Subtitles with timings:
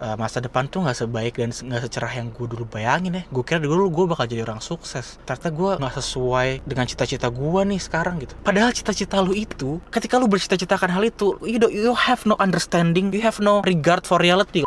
[0.00, 3.22] uh, masa depan tuh nggak sebaik dan nggak secerah yang gue dulu bayangin ya.
[3.28, 5.20] Gue kira dulu gue bakal jadi orang sukses.
[5.28, 8.34] Ternyata gue nggak sesuai dengan cita-cita gue nih sekarang gitu.
[8.40, 13.12] Padahal cita-cita lu itu ketika lu bercita-citakan hal itu you, don't, you have no understanding
[13.12, 14.64] you have no regard for reality.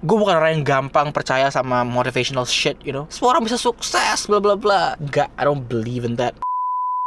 [0.00, 3.04] Gue bukan orang yang gampang percaya sama motivational shit you know.
[3.12, 4.96] Semua orang bisa sukses bla bla bla.
[5.12, 6.36] Gak I don't believe in that.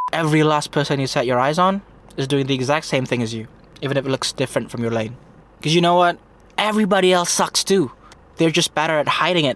[0.10, 1.86] Every last person you set your eyes on
[2.18, 3.46] is doing the exact same thing as you
[3.80, 5.16] even if it looks different from your lane.
[5.60, 6.20] Because you know what
[6.60, 7.88] everybody else sucks too
[8.36, 9.56] they're just better at hiding it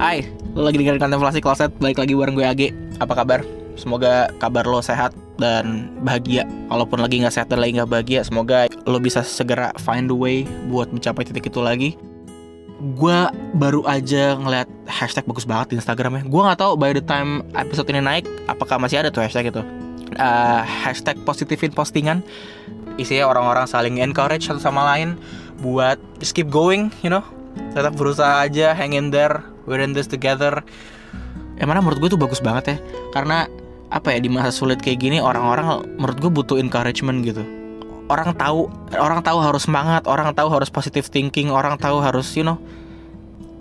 [0.00, 0.24] Hai,
[0.56, 2.68] lo lagi dengerin kontemplasi kloset, balik lagi bareng gue Age.
[3.04, 3.44] Apa kabar?
[3.76, 6.48] Semoga kabar lo sehat dan bahagia.
[6.72, 10.48] Walaupun lagi nggak sehat dan lagi nggak bahagia, semoga lo bisa segera find the way
[10.72, 12.00] buat mencapai titik itu lagi.
[12.96, 13.28] Gue
[13.60, 16.22] baru aja ngeliat hashtag bagus banget di Instagram ya.
[16.24, 19.60] Gue nggak tahu by the time episode ini naik, apakah masih ada tuh hashtag itu.
[20.18, 22.26] Uh, hashtag positifin postingan
[22.98, 25.14] isinya orang-orang saling encourage satu sama lain
[25.62, 27.22] buat just keep going, you know,
[27.70, 29.38] tetap berusaha aja, hang in there,
[29.70, 30.66] we're in this together.
[31.62, 32.76] Yang mana menurut gue tuh bagus banget ya,
[33.14, 33.46] karena
[33.94, 37.46] apa ya di masa sulit kayak gini orang-orang menurut gue butuh encouragement gitu.
[38.10, 38.66] Orang tahu,
[38.98, 42.58] orang tahu harus semangat, orang tahu harus positive thinking, orang tahu harus you know.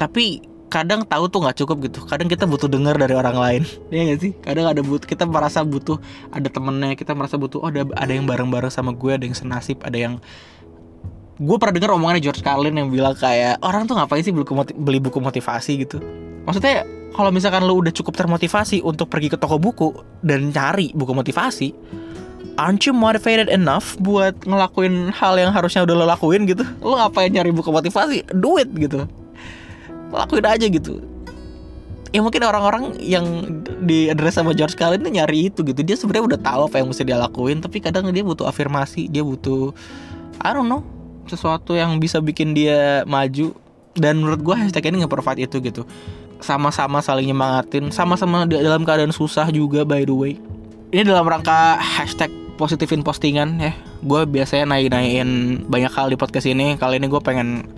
[0.01, 1.99] Tapi kadang tahu tuh nggak cukup gitu.
[2.05, 3.63] Kadang kita butuh dengar dari orang lain.
[3.93, 4.31] Iya gak sih?
[4.37, 5.97] Kadang ada butuh kita merasa butuh
[6.29, 9.81] ada temennya, kita merasa butuh oh ada ada yang bareng-bareng sama gue, ada yang senasib,
[9.81, 10.21] ada yang
[11.39, 14.43] gue pernah dengar omongannya George Carlin yang bilang kayak orang tuh ngapain sih beli,
[14.75, 16.03] beli buku motivasi gitu
[16.43, 16.83] maksudnya
[17.15, 21.71] kalau misalkan lo udah cukup termotivasi untuk pergi ke toko buku dan cari buku motivasi
[22.59, 27.31] aren't you motivated enough buat ngelakuin hal yang harusnya udah lo lakuin gitu lo ngapain
[27.31, 29.07] nyari buku motivasi do it gitu
[30.11, 31.01] lakuin aja gitu.
[32.09, 33.25] Ya mungkin orang-orang yang
[33.85, 35.81] di address sama George Carlin itu nyari itu gitu.
[35.85, 39.21] Dia sebenarnya udah tahu apa yang mesti dia lakuin tapi kadang dia butuh afirmasi dia
[39.21, 39.69] butuh
[40.41, 40.81] I don't know
[41.29, 43.53] sesuatu yang bisa bikin dia maju.
[43.93, 45.85] Dan menurut gue hashtag ini nge-provide itu gitu.
[46.41, 50.33] Sama-sama saling nyemangatin sama-sama dalam keadaan susah juga by the way.
[50.89, 53.77] Ini dalam rangka hashtag positifin postingan ya.
[54.01, 56.73] Gue biasanya naik-naikin banyak hal di podcast ini.
[56.81, 57.69] Kali ini gue pengen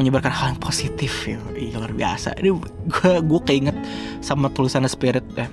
[0.00, 1.36] menyebarkan hal yang positif ya
[1.76, 2.34] luar biasa.
[2.40, 3.76] Ini gue gue keinget
[4.24, 5.46] sama tulisan spirit ya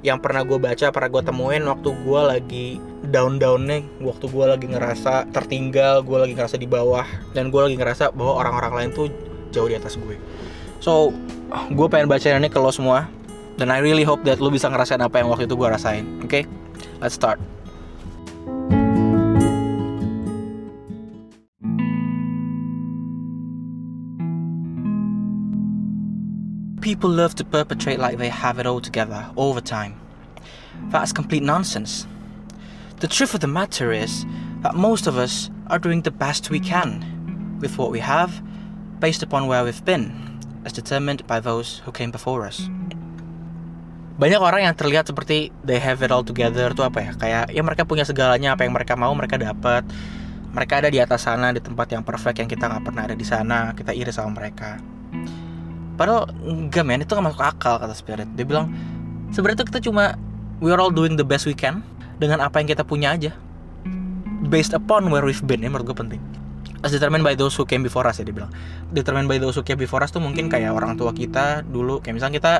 [0.00, 2.66] yang pernah gue baca pernah gue temuin waktu gue lagi
[3.12, 7.04] down downnya waktu gue lagi ngerasa tertinggal gue lagi ngerasa di bawah
[7.36, 9.06] dan gue lagi ngerasa bahwa orang-orang lain tuh
[9.52, 10.16] jauh di atas gue.
[10.80, 11.12] So
[11.68, 13.12] gue pengen baca ini ke lo semua
[13.60, 16.32] dan I really hope that lo bisa ngerasain apa yang waktu itu gue rasain oke
[16.32, 16.42] okay?
[17.04, 17.36] let's start
[27.00, 29.96] People love to perpetrate like they have it all together all the time.
[30.92, 32.04] That's complete nonsense.
[33.00, 34.28] The truth of the matter is
[34.60, 37.00] that most of us are doing the best we can
[37.56, 38.44] with what we have,
[39.00, 40.12] based upon where we've been,
[40.68, 42.68] as determined by those who came before us.
[44.20, 47.10] Banyak orang yang terlihat seperti they have it all together tuh apa ya?
[47.16, 49.88] Kayak ya mereka punya segalanya, apa yang mereka mau mereka dapat.
[50.52, 53.24] Mereka ada di atas sana di tempat yang perfect yang kita nggak pernah ada di
[53.24, 53.72] sana.
[53.72, 54.99] Kita iri sama mereka.
[56.00, 58.24] Padahal enggak men itu gak masuk akal kata Spirit.
[58.32, 58.72] Dia bilang
[59.36, 60.16] sebenarnya kita cuma
[60.64, 61.84] we are all doing the best we can
[62.16, 63.36] dengan apa yang kita punya aja.
[64.48, 66.24] Based upon where we've been ya menurut gue penting.
[66.80, 68.48] As determined by those who came before us ya dia bilang.
[68.96, 72.16] Determined by those who came before us tuh mungkin kayak orang tua kita dulu kayak
[72.16, 72.52] misalnya kita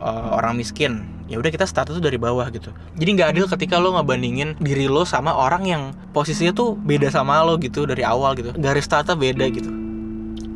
[0.00, 3.76] uh, orang miskin ya udah kita start tuh dari bawah gitu jadi nggak adil ketika
[3.76, 5.82] lo ngebandingin diri lo sama orang yang
[6.16, 9.87] posisinya tuh beda sama lo gitu dari awal gitu garis startnya beda gitu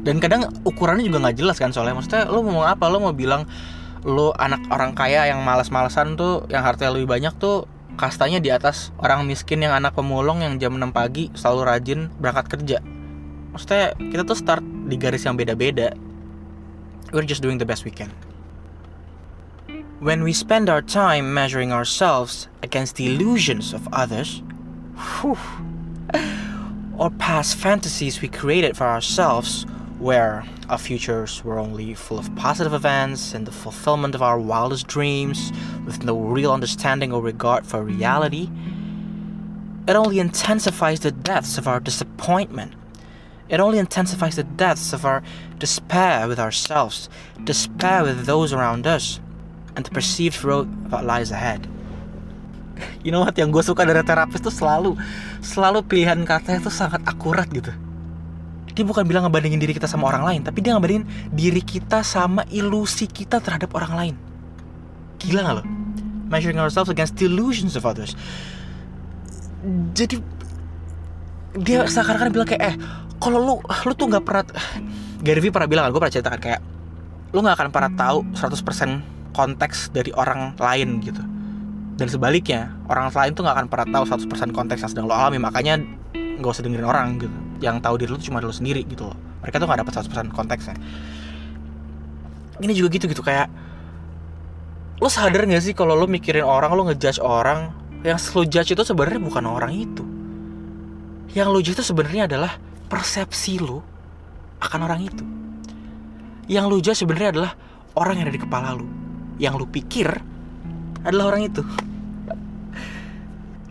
[0.02, 1.94] dan kadang ukurannya juga nggak jelas kan soalnya.
[1.94, 2.90] Maksudnya lo mau apa?
[2.90, 3.46] Lo mau bilang
[4.02, 8.90] lo anak orang kaya yang malas-malasan tuh yang hartanya lebih banyak tuh kastanya di atas
[8.98, 12.78] orang miskin yang anak pemulung yang jam 6 pagi selalu rajin berangkat kerja.
[13.54, 15.94] Maksudnya kita tuh start di garis yang beda-beda.
[17.14, 18.10] We're just doing the best we can.
[20.02, 24.42] When we spend our time measuring ourselves against the illusions of others
[24.98, 25.38] whew,
[26.98, 29.62] or past fantasies we created for ourselves
[30.02, 34.88] where our futures were only full of positive events and the fulfillment of our wildest
[34.88, 35.52] dreams
[35.86, 38.50] with no real understanding or regard for reality,
[39.86, 42.74] it only intensifies the depths of our disappointment.
[43.48, 45.22] It only intensifies the depths of our
[45.58, 47.08] despair with ourselves,
[47.44, 49.20] despair with those around us,
[49.76, 51.70] and the perceived road that lies ahead.
[53.04, 54.98] You know what yang gue suka dari terapis tuh selalu
[55.38, 57.70] selalu pilihan katanya tuh sangat akurat gitu.
[58.72, 62.42] Dia bukan bilang ngebandingin diri kita sama orang lain tapi dia ngebandingin diri kita sama
[62.48, 64.14] ilusi kita terhadap orang lain.
[65.20, 65.64] Gila gak lo?
[66.32, 68.16] Measuring ourselves against the illusions of others.
[69.92, 70.18] Jadi
[71.60, 72.74] dia seakan-akan bilang kayak eh
[73.20, 74.44] kalau lu lu tuh nggak pernah
[75.20, 76.60] Gary Vee pernah bilang gue pernah ceritakan kayak
[77.36, 81.20] lu nggak akan pernah tahu 100% konteks dari orang lain gitu.
[82.00, 85.36] Dan sebaliknya orang lain tuh nggak akan pernah tahu 100% konteks yang sedang lo alami
[85.36, 85.78] makanya
[86.16, 89.16] nggak usah dengerin orang gitu yang tahu diri lu cuma lu sendiri gitu loh.
[89.46, 90.76] Mereka tuh nggak dapat 100% konteksnya
[92.62, 93.50] ini juga gitu gitu kayak
[95.02, 97.74] lo sadar gak sih kalau lo mikirin orang lo ngejudge orang
[98.06, 100.02] yang lo judge itu sebenarnya bukan orang itu.
[101.34, 103.82] Yang lo judge itu sebenarnya adalah persepsi lo
[104.62, 105.24] akan orang itu.
[106.46, 107.52] Yang lo judge sebenarnya adalah
[107.98, 108.86] orang yang ada di kepala lo
[109.42, 110.06] yang lo pikir
[111.02, 111.62] adalah orang itu.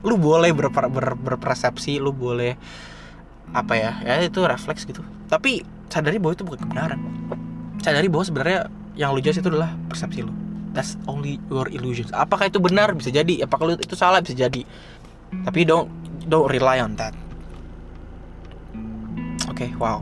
[0.03, 2.57] Lu boleh ber, ber, berpersepsi lu boleh
[3.51, 5.03] apa ya ya itu refleks gitu.
[5.27, 6.99] Tapi sadari bahwa itu bukan kebenaran.
[7.83, 8.59] Sadari bahwa sebenarnya
[8.95, 10.33] yang lu judge itu adalah persepsi lu.
[10.71, 12.15] That's only your illusions.
[12.15, 12.95] Apakah itu benar?
[12.95, 13.43] Bisa jadi.
[13.43, 14.23] Apakah itu salah?
[14.23, 14.63] Bisa jadi.
[15.43, 15.91] Tapi don't
[16.27, 17.11] don't rely on that.
[19.51, 19.99] Oke okay, wow.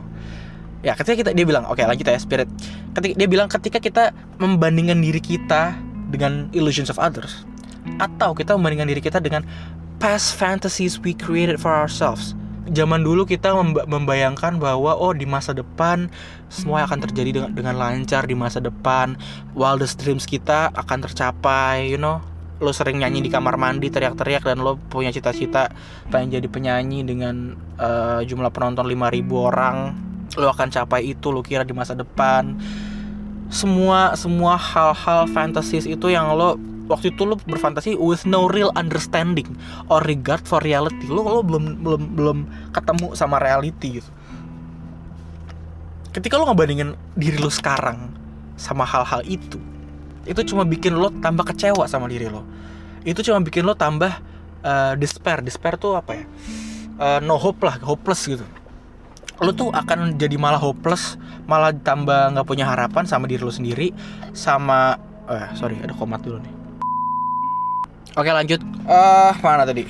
[0.80, 2.46] Ya ketika kita dia bilang oke okay, lanjut ya spirit.
[2.94, 4.04] Ketika dia bilang ketika kita
[4.38, 5.74] membandingkan diri kita
[6.10, 7.46] dengan illusions of others
[7.98, 9.42] atau kita membandingkan diri kita dengan
[10.02, 12.34] past fantasies we created for ourselves
[12.70, 13.50] zaman dulu kita
[13.86, 16.06] membayangkan bahwa oh di masa depan
[16.46, 19.18] semua akan terjadi dengan dengan lancar di masa depan.
[19.58, 22.22] Wildest dreams kita akan tercapai you know.
[22.60, 25.72] Lo sering nyanyi di kamar mandi teriak-teriak dan lo punya cita-cita
[26.12, 29.76] pengen jadi penyanyi dengan uh, jumlah penonton 5000 orang.
[30.36, 32.60] Lo akan capai itu lo kira di masa depan.
[33.48, 39.46] Semua semua hal-hal fantasies itu yang lo waktu itu lo berfantasi with no real understanding
[39.86, 41.06] or regard for reality.
[41.06, 42.38] Lo lo belum belum belum
[42.74, 44.10] ketemu sama reality gitu.
[46.10, 48.10] Ketika lo ngebandingin diri lo sekarang
[48.58, 49.62] sama hal-hal itu
[50.28, 52.44] itu cuma bikin lo tambah kecewa sama diri lo
[53.08, 54.12] itu cuma bikin lo tambah
[54.66, 55.40] uh, despair.
[55.40, 56.24] Despair tuh apa ya?
[57.00, 58.44] Uh, no hope lah hopeless gitu.
[59.40, 61.16] Lo tuh akan jadi malah hopeless
[61.48, 63.90] malah tambah nggak punya harapan sama diri lo sendiri
[64.36, 66.59] sama eh sorry ada komat dulu nih
[68.18, 68.60] Oke lanjut.
[68.86, 69.86] Uh, Mana tadi?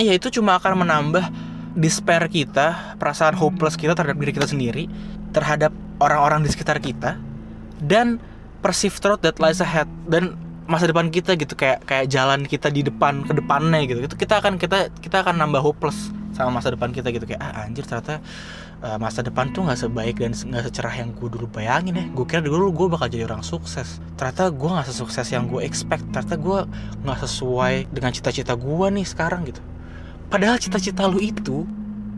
[0.00, 1.24] Iya itu cuma akan menambah
[1.76, 4.88] Despair kita Perasaan hopeless kita terhadap diri kita sendiri
[5.36, 7.20] Terhadap orang-orang di sekitar kita
[7.76, 8.16] Dan
[8.64, 10.36] perceived threat that lies ahead Dan
[10.66, 14.00] masa depan kita gitu kayak kayak jalan kita di depan ke depannya gitu.
[14.06, 17.26] Itu kita akan kita kita akan nambah hopeless sama masa depan kita gitu.
[17.26, 18.22] Kayak ah anjir ternyata
[18.82, 22.04] uh, masa depan tuh nggak sebaik dan nggak secerah yang gue dulu bayangin ya.
[22.12, 24.02] Gue kira dulu gue bakal jadi orang sukses.
[24.18, 26.04] Ternyata gue nggak sesukses yang gue expect.
[26.10, 26.58] Ternyata gue
[27.06, 29.62] nggak sesuai dengan cita-cita gue nih sekarang gitu.
[30.28, 31.64] Padahal cita-cita lu itu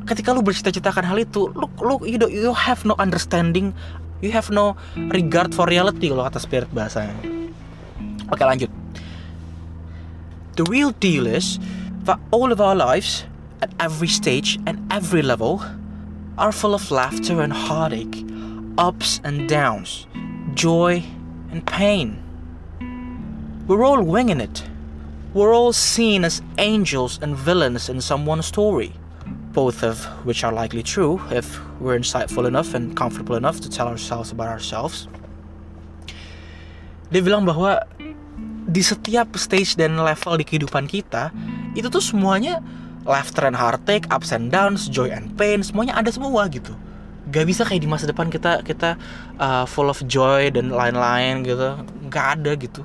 [0.09, 3.77] ketika lu bercita-citakan hal itu lu lu you, do, you have no understanding.
[4.25, 4.73] You have no
[5.13, 7.13] regard for reality kalau kata spirit bahasanya.
[8.33, 8.73] Oke lanjut.
[10.57, 11.61] The real deal is
[12.09, 13.27] that all of our lives
[13.61, 15.61] at every stage and every level
[16.37, 18.25] are full of laughter and heartache,
[18.79, 20.07] ups and downs,
[20.55, 21.03] joy
[21.51, 22.19] and pain.
[23.67, 24.65] We're all winging it.
[25.33, 28.93] We're all seen as angels and villains in someone's story,
[29.55, 33.87] both of which are likely true if we're insightful enough and comfortable enough to tell
[33.87, 35.07] ourselves about ourselves.
[37.11, 37.83] Dia bilang bahwa
[38.67, 41.31] di setiap stage dan level di kehidupan kita,
[41.79, 42.59] itu tuh semuanya
[43.05, 46.73] laughter and heartache, ups and downs, joy and pain, semuanya ada semua gitu.
[47.33, 49.01] Gak bisa kayak di masa depan kita kita
[49.41, 51.81] uh, full of joy dan lain-lain gitu.
[52.13, 52.85] Gak ada gitu.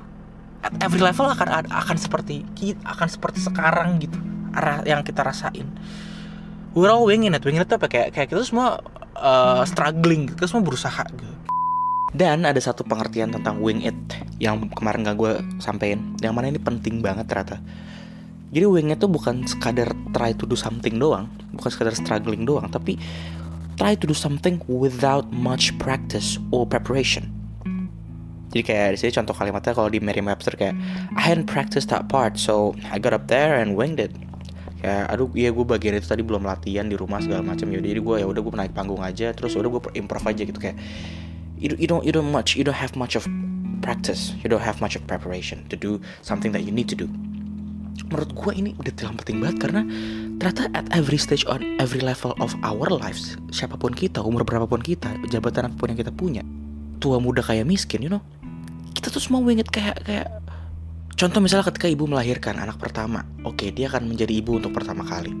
[0.60, 2.44] At every level akan akan seperti
[2.84, 4.16] akan seperti sekarang gitu.
[4.56, 5.68] Arah yang kita rasain.
[6.72, 7.44] We're all winging it.
[7.44, 8.80] Winging it apa kayak kayak kita semua
[9.16, 11.34] uh, struggling, kita semua berusaha gitu.
[12.10, 13.96] Dan ada satu pengertian tentang wing it
[14.42, 17.62] yang kemarin gak gue sampein, yang mana ini penting banget ternyata
[18.50, 22.98] jadi wingnya tuh bukan sekadar try to do something doang, bukan sekadar struggling doang, tapi
[23.78, 27.30] try to do something without much practice or preparation.
[28.50, 30.74] Jadi kayak di sini contoh kalimatnya kalau di Merriam-Webster kayak
[31.14, 34.10] I hadn't practiced that part, so I got up there and winged it.
[34.82, 38.00] Kayak aduh iya gue bagian itu tadi belum latihan di rumah segala macam ya jadi
[38.00, 40.72] gue ya udah gue naik panggung aja terus udah gue improv aja gitu kayak
[41.60, 43.28] you, you don't you don't much you don't have much of
[43.84, 47.04] practice you don't have much of preparation to do something that you need to do
[48.10, 49.82] menurut gue ini udah terlalu penting banget karena
[50.42, 54.82] ternyata at every stage on every level of our lives siapa pun kita umur berapapun
[54.82, 56.42] kita jabatan apa pun yang kita punya
[56.98, 58.20] tua muda kayak miskin you know
[58.92, 60.28] kita tuh semua inget kayak kayak
[61.14, 65.06] contoh misalnya ketika ibu melahirkan anak pertama oke okay, dia akan menjadi ibu untuk pertama
[65.06, 65.32] kali.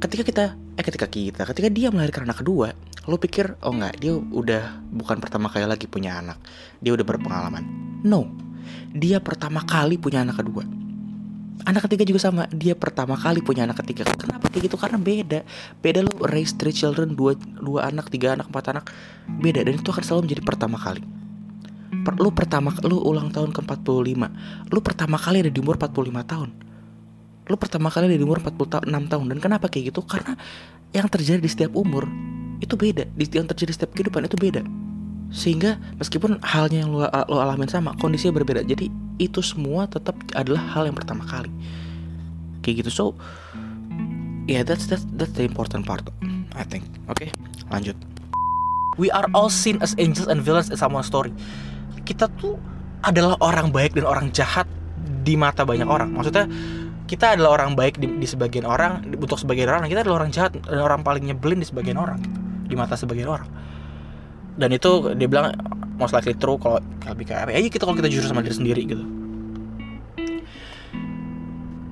[0.00, 0.44] Ketika kita
[0.80, 2.72] eh ketika kita ketika dia melahirkan anak kedua
[3.04, 6.40] lo pikir oh nggak dia udah bukan pertama kali lagi punya anak
[6.80, 7.62] dia udah berpengalaman.
[8.02, 8.26] No
[8.90, 10.66] dia pertama kali punya anak kedua
[11.66, 12.42] anak ketiga juga sama.
[12.50, 14.06] Dia pertama kali punya anak ketiga.
[14.16, 14.76] Kenapa kayak gitu?
[14.76, 15.40] Karena beda.
[15.80, 18.84] Beda lu raise three children dua dua anak tiga anak empat anak.
[19.28, 19.64] Beda.
[19.64, 21.02] Dan itu akan selalu menjadi pertama kali.
[21.90, 26.22] Per, lu pertama lu ulang tahun ke 45 lu pertama kali ada di umur 45
[26.22, 26.50] tahun.
[27.50, 29.24] Lu pertama kali ada di umur 46 tahun.
[29.26, 30.00] Dan kenapa kayak gitu?
[30.06, 30.38] Karena
[30.94, 32.06] yang terjadi di setiap umur
[32.62, 33.04] itu beda.
[33.10, 34.89] Di yang terjadi di setiap kehidupan itu beda
[35.30, 38.66] sehingga meskipun halnya yang lo, lo alamin sama kondisinya berbeda.
[38.66, 38.90] Jadi
[39.22, 41.50] itu semua tetap adalah hal yang pertama kali.
[42.66, 42.90] Kayak gitu.
[42.90, 43.04] So
[44.50, 46.02] yeah that's that's that's the important part
[46.58, 46.82] I think.
[47.06, 47.28] Oke okay,
[47.70, 47.94] lanjut.
[48.98, 51.30] We are all seen as angels and villains in someone's story.
[52.02, 52.58] Kita tuh
[53.06, 54.66] adalah orang baik dan orang jahat
[55.22, 56.10] di mata banyak orang.
[56.10, 56.50] Maksudnya
[57.06, 59.86] kita adalah orang baik di, di sebagian orang untuk sebagian orang.
[59.86, 62.18] Kita adalah orang jahat dan orang paling nyebelin di sebagian orang
[62.66, 63.69] di mata sebagian orang
[64.60, 65.56] dan itu dia bilang
[65.96, 69.04] most likely true kalau ya kita kalau kita jujur sama diri sendiri gitu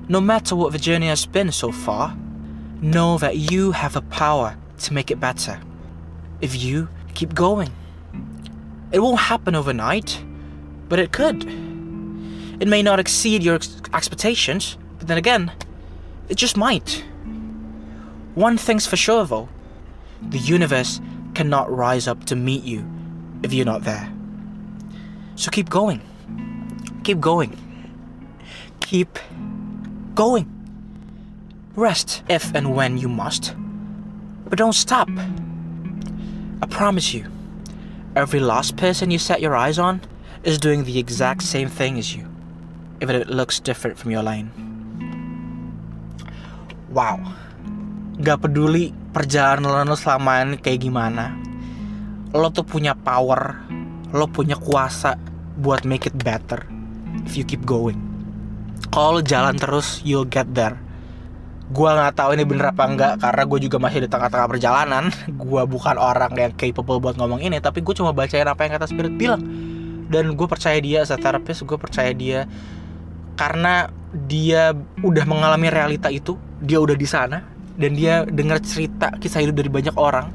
[0.09, 2.17] No matter what the journey has been so far,
[2.81, 5.61] know that you have the power to make it better.
[6.41, 7.69] If you keep going.
[8.91, 10.23] It won't happen overnight,
[10.89, 11.45] but it could.
[12.59, 15.51] It may not exceed your ex- expectations, but then again,
[16.27, 17.05] it just might.
[18.33, 19.49] One thing's for sure though
[20.21, 20.99] the universe
[21.39, 22.83] cannot rise up to meet you
[23.43, 24.11] if you're not there.
[25.37, 26.01] So keep going.
[27.05, 27.55] Keep going.
[28.81, 29.17] Keep
[30.15, 30.45] going.
[31.77, 33.55] Rest if and when you must.
[34.49, 35.07] But don't stop.
[36.61, 37.31] I promise you,
[38.17, 40.01] every last person you set your eyes on
[40.43, 42.27] is doing the exact same thing as you,
[43.01, 44.51] even if it looks different from your lane.
[46.89, 47.15] Wow.
[48.19, 51.33] Gak peduli perjalanan lo selama ini kayak gimana?
[52.33, 53.69] Lo tuh punya power
[54.09, 55.17] lo punya kuasa
[55.59, 56.65] buat make it better
[57.25, 57.97] if you keep going.
[58.89, 60.77] Kalau lo jalan terus you'll get there.
[61.69, 65.13] Gue nggak tahu ini bener apa enggak karena gue juga masih di tengah-tengah perjalanan.
[65.43, 68.89] Gue bukan orang yang capable buat ngomong ini tapi gue cuma bacain apa yang kata
[68.89, 69.45] spirit bilang.
[70.09, 72.49] Dan gue percaya dia as terapis gue percaya dia.
[73.37, 73.85] Karena
[74.25, 74.73] dia
[75.05, 77.45] udah mengalami realita itu dia udah di sana
[77.79, 80.29] dan dia dengar cerita kisah hidup dari banyak orang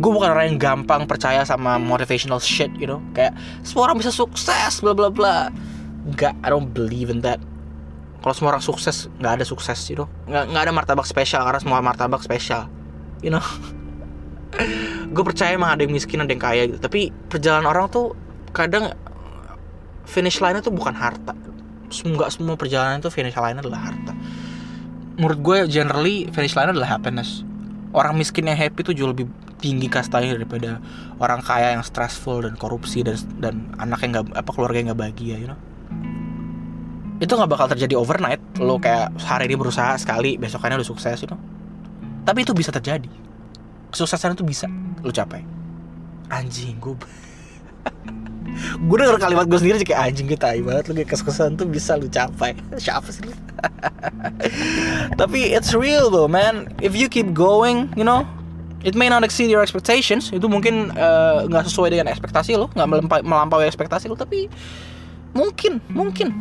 [0.00, 3.04] gue bukan orang yang gampang percaya sama motivational shit you know?
[3.12, 5.52] Kayak semua orang bisa sukses bla bla bla.
[6.08, 7.36] Nggak I don't believe in that.
[8.24, 10.08] Kalau semua orang sukses nggak ada sukses you know?
[10.24, 12.64] Nggak nggak ada martabak spesial karena semua martabak spesial
[13.20, 13.44] you know?
[15.14, 16.80] Gue percaya emang ada yang miskin ada yang kaya gitu.
[16.80, 18.16] Tapi perjalanan orang tuh
[18.56, 18.96] kadang
[20.08, 21.36] finish line itu bukan harta.
[21.92, 24.16] Nggak semua perjalanan itu finish line adalah harta
[25.20, 27.44] menurut gue generally finish line adalah happiness.
[27.92, 29.28] Orang miskin yang happy tuh jauh lebih
[29.60, 30.80] tinggi kastanya daripada
[31.20, 35.00] orang kaya yang stressful dan korupsi dan dan anak yang nggak apa keluarga yang nggak
[35.04, 35.60] bahagia you know?
[37.20, 38.40] Itu nggak bakal terjadi overnight.
[38.56, 41.36] Lo kayak hari ini berusaha sekali besokannya udah sukses you know?
[42.24, 43.12] Tapi itu bisa terjadi.
[43.92, 44.64] Kesuksesan itu bisa
[45.04, 45.44] lo capai.
[46.32, 46.96] Anjing gue
[48.88, 52.08] gue denger kalimat gue sendiri kayak anjing tai banget lu kayak kesuksesan tuh bisa lu
[52.08, 52.56] capai.
[52.80, 53.36] Siapa sih lu
[55.20, 56.70] tapi it's real though man.
[56.80, 58.26] If you keep going you know
[58.84, 60.32] it may not exceed your expectations.
[60.32, 60.92] Itu mungkin
[61.48, 64.48] nggak uh, sesuai dengan ekspektasi lo nggak melampaui, melampaui ekspektasi lo tapi
[65.36, 66.32] mungkin mungkin.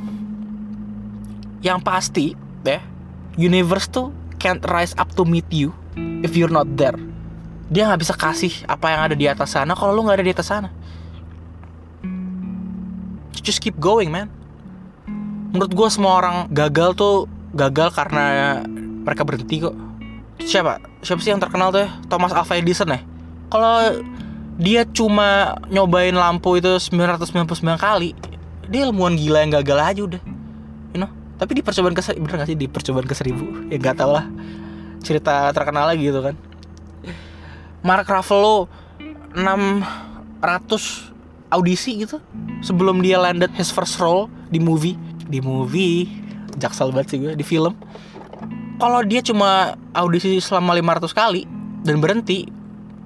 [1.59, 2.25] Yang pasti
[2.63, 2.79] deh
[3.35, 5.75] universe tuh can't rise up to meet you
[6.23, 6.95] if you're not there.
[7.69, 10.33] Dia nggak bisa kasih apa yang ada di atas sana kalau lo nggak ada di
[10.33, 10.69] atas sana.
[13.39, 14.38] Just keep going man
[15.49, 18.59] menurut gue semua orang gagal tuh gagal karena
[19.05, 19.75] mereka berhenti kok.
[20.39, 20.79] Siapa?
[21.01, 21.89] Siapa sih yang terkenal tuh ya?
[22.07, 23.01] Thomas Alva Edison ya?
[23.49, 24.03] Kalau
[24.59, 28.11] dia cuma nyobain lampu itu 999 kali
[28.69, 30.21] dia ilmuwan gila yang gagal aja udah.
[30.93, 31.11] You know?
[31.41, 32.57] Tapi di percobaan ke bener gak sih?
[32.59, 33.71] Di percobaan ke seribu?
[33.73, 34.29] Ya nggak tau lah.
[35.01, 36.37] Cerita terkenal lagi gitu kan.
[37.81, 38.67] Mark Ruffalo
[39.33, 41.09] 600
[41.49, 42.21] audisi gitu
[42.61, 44.93] sebelum dia landed his first role di movie
[45.29, 46.09] di movie.
[46.57, 47.77] Jaksel banget sih gue di film.
[48.81, 51.45] Kalau dia cuma audisi selama 500 kali
[51.85, 52.49] dan berhenti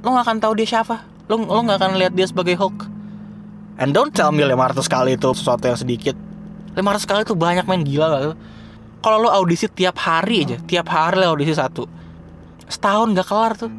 [0.03, 1.03] lo gak akan tahu dia siapa.
[1.27, 2.88] Lo lo gak akan lihat dia sebagai Hulk.
[3.77, 6.15] And don't tell me 500 kali itu sesuatu yang sedikit.
[6.74, 8.22] 500 kali itu banyak main gila gak
[9.03, 11.86] kalau lo audisi tiap hari aja tiap hari lo audisi satu
[12.65, 13.72] setahun gak kelar tuh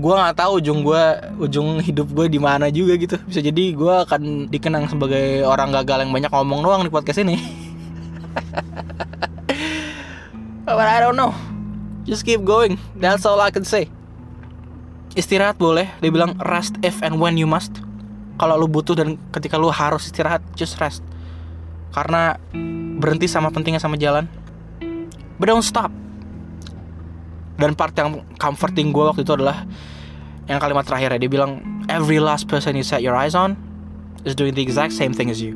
[0.00, 1.04] gue nggak tahu ujung gue
[1.44, 3.20] ujung hidup gue di mana juga gitu.
[3.28, 7.36] Bisa jadi gue akan dikenang sebagai orang gagal yang banyak ngomong doang di podcast ini.
[10.64, 11.36] But I don't know.
[12.08, 12.80] Just keep going.
[12.96, 13.92] That's all I can say.
[15.12, 17.84] Istirahat boleh dia bilang rest if and when you must.
[18.40, 21.04] Kalau lu butuh dan ketika lu harus istirahat just rest.
[21.92, 22.40] Karena
[22.96, 24.24] berhenti sama pentingnya sama jalan.
[25.36, 25.99] But don't stop
[27.60, 29.68] dan part yang comforting gue waktu itu adalah
[30.48, 31.60] yang kalimat terakhir dia bilang
[31.92, 33.54] every last person you set your eyes on
[34.24, 35.52] is doing the exact same thing as you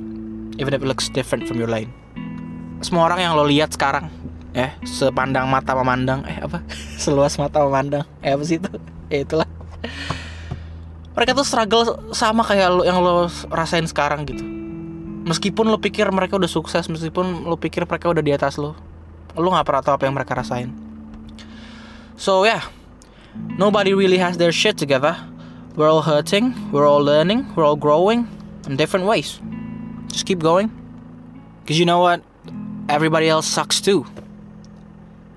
[0.61, 1.89] even if it looks different from your lane
[2.85, 4.13] semua orang yang lo lihat sekarang
[4.55, 6.63] eh sepandang mata memandang eh apa?
[7.03, 8.71] Seluas mata memandang eh apa sih itu?
[9.11, 9.49] Eh itulah.
[11.15, 14.45] Mereka tuh struggle sama kayak lo yang lo rasain sekarang gitu.
[15.25, 18.77] Meskipun lo pikir mereka udah sukses meskipun lo pikir mereka udah di atas lo
[19.35, 20.84] lo nggak pernah tahu apa yang mereka rasain
[22.17, 22.63] so yeah
[23.59, 25.17] nobody really has their shit together
[25.77, 28.29] we're all hurting we're all learning we're all growing
[28.67, 29.41] in different ways
[30.09, 30.71] just keep going
[31.65, 32.23] because you know what
[32.89, 34.05] everybody else sucks too.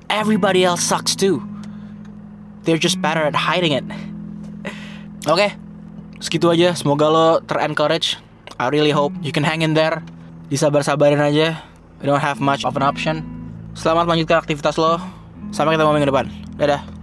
[0.09, 1.43] Everybody else sucks too.
[2.63, 3.83] They're just better at hiding it.
[5.27, 5.51] Oke, okay,
[6.19, 6.75] segitu aja.
[6.75, 8.19] Semoga lo ter-encourage.
[8.59, 10.03] I really hope you can hang in there.
[10.51, 11.63] Disabar-sabarin aja.
[11.99, 13.23] We don't have much of an option.
[13.77, 14.99] Selamat melanjutkan aktivitas lo.
[15.51, 16.25] Sampai ketemu minggu depan.
[16.57, 16.96] Dadah.